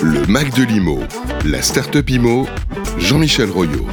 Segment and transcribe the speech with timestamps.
[0.00, 1.00] Le Mac de l'IMO,
[1.44, 2.46] la start-up IMO,
[2.98, 3.84] Jean-Michel Royot.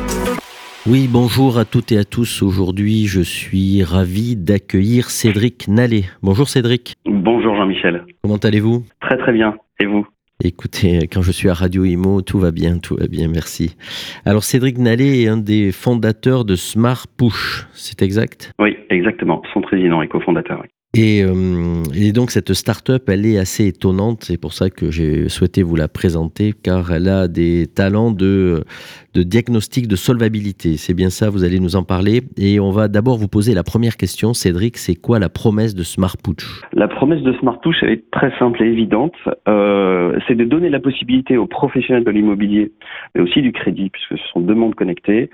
[0.87, 2.41] Oui, bonjour à toutes et à tous.
[2.41, 6.05] Aujourd'hui, je suis ravi d'accueillir Cédric Nallet.
[6.23, 6.93] Bonjour Cédric.
[7.05, 8.05] Bonjour Jean-Michel.
[8.23, 8.85] Comment allez-vous?
[9.01, 9.57] Très très bien.
[9.79, 10.07] Et vous?
[10.41, 13.75] Écoutez, quand je suis à Radio Imo, tout va bien, tout va bien, merci.
[14.25, 18.53] Alors Cédric Nallet est un des fondateurs de Smart Push, c'est exact?
[18.57, 19.41] Oui, exactement.
[19.53, 20.61] Son président et cofondateur.
[20.61, 20.69] Oui.
[20.97, 25.61] Euh, et, donc cette start-up, elle est assez étonnante, c'est pour ça que j'ai souhaité
[25.61, 28.63] vous la présenter, car elle a des talents de,
[29.13, 30.77] diagnostic de solvabilité.
[30.77, 32.21] C'est bien ça, vous allez nous en parler.
[32.37, 35.83] Et on va d'abord vous poser la première question, Cédric, c'est quoi la promesse de
[35.83, 39.13] SmartPush La promesse de SmartPush, elle est très simple et évidente.
[39.47, 42.71] Euh, c'est de donner la possibilité aux professionnels de l'immobilier,
[43.13, 45.29] mais aussi du crédit, puisque ce sont deux mondes connectés,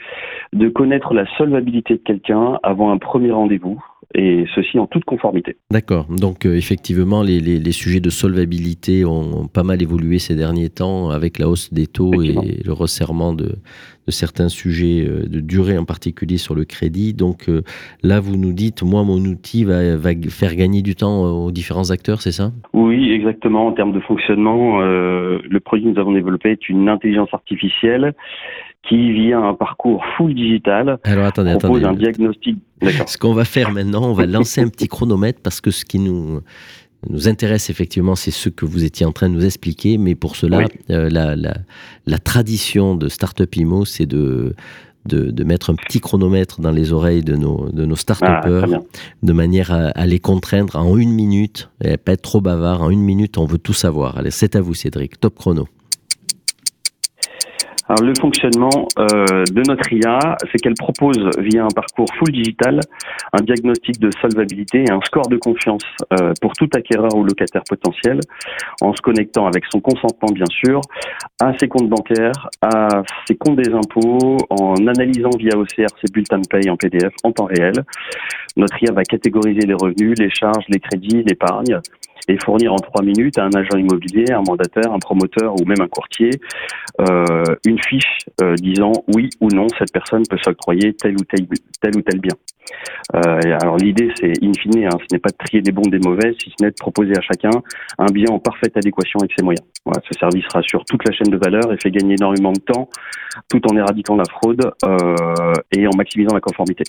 [0.51, 3.81] de connaître la solvabilité de quelqu'un avant un premier rendez-vous
[4.17, 5.57] et ceci en toute conformité.
[5.71, 6.07] D'accord.
[6.09, 11.09] Donc euh, effectivement, les, les, sujets de solvabilité ont, pas mal évolué ces derniers temps
[11.09, 12.33] avec la hausse des taux et
[12.65, 17.13] le resserrement de, de, certains sujets euh, de durée en particulier sur le crédit.
[17.13, 17.61] Donc euh,
[18.03, 21.91] là, vous nous dites, moi, mon outil va, va faire gagner du temps aux différents
[21.91, 22.51] acteurs, c'est ça?
[22.73, 23.67] Oui, exactement.
[23.67, 28.13] En termes de fonctionnement, le produit que nous avons développé est une intelligence artificielle
[28.87, 32.57] qui, via un parcours full digital, Alors, attendez, propose un diagnostic.
[33.07, 35.99] Ce qu'on va faire maintenant, on va lancer un petit chronomètre parce que ce qui
[35.99, 36.41] nous
[37.09, 40.35] nous intéresse effectivement, c'est ce que vous étiez en train de nous expliquer, mais pour
[40.35, 41.53] cela, euh, la, la,
[42.05, 44.55] la, tradition de Startup Imo, c'est de,
[45.05, 48.41] de, de, mettre un petit chronomètre dans les oreilles de nos, de nos start ah,
[49.21, 52.89] de manière à, à, les contraindre en une minute, et pas être trop bavard, en
[52.89, 54.17] une minute, on veut tout savoir.
[54.17, 55.67] Allez, c'est à vous Cédric, top chrono.
[57.87, 62.79] Alors le fonctionnement euh, de notre IA, c'est qu'elle propose via un parcours full digital
[63.33, 65.83] un diagnostic de solvabilité et un score de confiance
[66.13, 68.19] euh, pour tout acquéreur ou locataire potentiel,
[68.81, 70.81] en se connectant avec son consentement bien sûr
[71.41, 76.39] à ses comptes bancaires, à ses comptes des impôts, en analysant via OCR ses bulletins
[76.39, 77.73] de paye en PDF en temps réel.
[78.57, 81.79] Notre IA va catégoriser les revenus, les charges, les crédits, l'épargne
[82.27, 85.81] et fournir en trois minutes à un agent immobilier, un mandataire, un promoteur ou même
[85.81, 86.31] un courtier
[87.01, 91.45] euh, une fiche euh, disant oui ou non cette personne peut s'octroyer tel ou tel,
[91.81, 92.33] tel ou tel bien.
[93.15, 95.99] Euh, alors l'idée c'est in fine, hein, ce n'est pas de trier des bons des
[95.99, 97.51] mauvais, si ce n'est de proposer à chacun
[97.99, 99.65] un bien en parfaite adéquation avec ses moyens.
[99.85, 102.89] Voilà, ce service rassure toute la chaîne de valeur et fait gagner énormément de temps
[103.49, 106.83] tout en éradiquant la fraude euh, et en maximisant la conformité.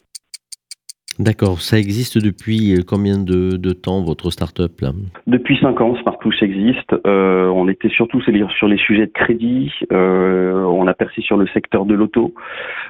[1.19, 1.61] D'accord.
[1.61, 4.93] Ça existe depuis euh, combien de, de temps, votre start-up là?
[5.27, 6.93] Depuis 5 ans, Smartpush existe.
[7.07, 9.73] Euh, on était surtout sur les sujets de crédit.
[9.93, 12.35] Euh, on a percé sur le secteur de l'auto.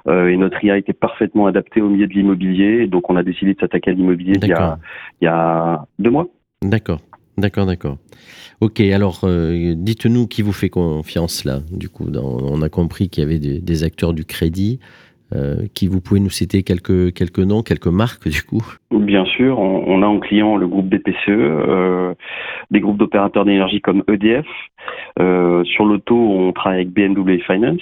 [0.08, 2.86] Euh, et notre IA était parfaitement adaptée au milieu de l'immobilier.
[2.86, 4.78] Donc, on a décidé de s'attaquer à l'immobilier il, y a,
[5.20, 6.26] il y a deux mois.
[6.62, 7.00] D'accord.
[7.38, 7.98] D'accord, d'accord.
[8.62, 11.60] Ok, alors euh, dites-nous qui vous fait confiance là.
[11.70, 14.80] Du coup, dans, on a compris qu'il y avait des, des acteurs du crédit.
[15.34, 18.64] Euh, qui vous pouvez nous citer quelques, quelques noms, quelques marques du coup?
[18.92, 22.14] Bien sûr, on, a en client le groupe BPCE, euh,
[22.70, 24.46] des groupes d'opérateurs d'énergie comme EDF.
[25.18, 27.80] Euh, sur l'auto, on travaille avec BMW Finance.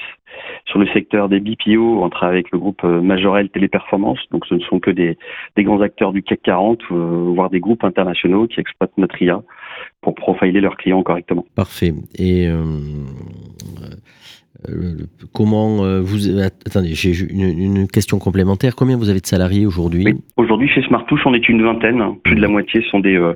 [0.65, 4.19] Sur le secteur des BPO, on travaille avec le groupe Majorel Téléperformance.
[4.31, 5.19] Donc ce ne sont que des,
[5.55, 9.43] des grands acteurs du CAC 40, euh, voire des groupes internationaux qui exploitent notre IA
[10.00, 11.44] pour profiler leurs clients correctement.
[11.55, 11.93] Parfait.
[12.19, 12.49] Et
[15.33, 18.77] comment euh, vous attendez j'ai une, question complémentaire.
[18.77, 20.07] Combien vous avez de salariés aujourd'hui?
[20.37, 22.03] Aujourd'hui chez Smartouche on est une vingtaine.
[22.23, 23.35] Plus de la moitié sont des euh,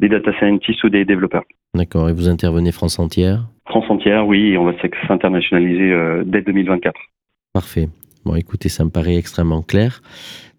[0.00, 1.44] des data scientists ou des développeurs.
[1.74, 2.08] D'accord.
[2.08, 3.46] Et vous intervenez France entière?
[3.66, 4.52] France entière oui.
[4.52, 4.72] Et on va
[5.08, 5.94] s'internationaliser
[6.24, 6.94] dès 2024
[7.56, 7.88] parfait.
[8.26, 10.02] Bon écoutez ça me paraît extrêmement clair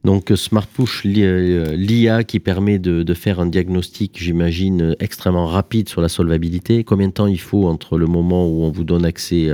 [0.04, 6.84] donc SmartPush, l'IA qui permet de, faire un diagnostic, j'imagine, extrêmement rapide sur la solvabilité.
[6.84, 9.50] Combien de temps il faut entre le moment où on vous donne accès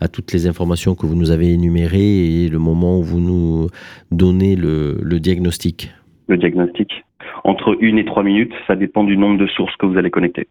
[0.00, 3.68] à, toutes les informations que vous nous avez énumérées et le moment où vous nous
[4.10, 5.90] donnez le, diagnostic?
[6.28, 6.92] Le diagnostic
[7.44, 10.46] Entre une et trois minutes, ça dépend du nombre de sources que vous allez connecter.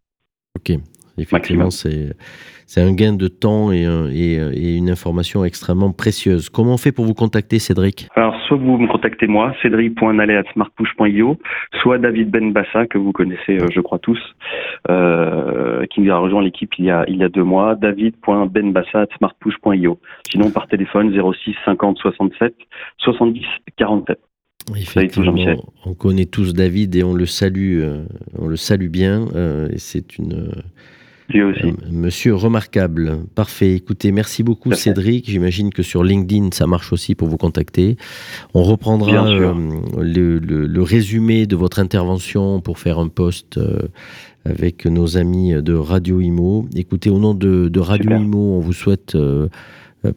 [0.58, 0.78] Ok,
[1.18, 6.50] effectivement, c'est un gain de temps et, et, une information extrêmement précieuse.
[6.50, 8.08] Comment on fait pour vous contacter, Cédric?
[8.16, 11.38] Alors, soit vous me contactez moi, cédric.nalet.smartpush.io,
[11.82, 14.18] soit David Benbassa, que vous connaissez, euh, je crois tous,
[14.90, 20.00] euh, qui nous a rejoint l'équipe il y a, il y a deux mois, david.benbassa.smartpush.io.
[20.30, 22.56] Sinon, par téléphone, 06 50 67
[22.98, 23.46] 70
[23.78, 24.20] 47.
[24.76, 25.36] Effectivement,
[25.86, 28.06] on connaît tous David et on le salue, euh,
[28.38, 29.26] on le salue bien.
[29.72, 30.52] et c'est une
[31.30, 31.68] Aussi.
[31.68, 33.20] Euh, monsieur remarquable.
[33.36, 33.74] Parfait.
[33.76, 35.30] Écoutez, merci beaucoup Cédric.
[35.30, 37.98] J'imagine que sur LinkedIn, ça marche aussi pour vous contacter.
[38.56, 39.54] On reprendra euh,
[40.00, 43.80] le, résumé de votre intervention pour faire un post euh,
[44.46, 46.68] avec nos amis de Radio Imo.
[46.76, 49.50] Écoutez, au nom de, Radio Imo, on vous souhaite euh,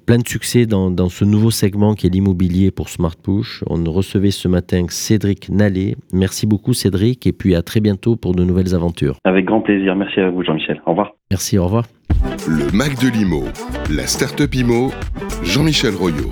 [0.06, 3.64] plein de succès dans, ce nouveau segment qui est l'immobilier pour Smart Push.
[3.68, 5.96] On recevait ce matin Cédric Nallet.
[6.12, 9.16] Merci beaucoup Cédric et puis à très bientôt pour de nouvelles aventures.
[9.24, 9.96] Avec grand plaisir.
[9.96, 10.80] Merci à vous Jean-Michel.
[10.86, 11.12] Au revoir.
[11.30, 11.84] Merci, au revoir.
[12.46, 13.44] Le Mac de l'IMO,
[13.90, 14.90] la Startup IMO,
[15.42, 16.30] Jean-Michel Royot.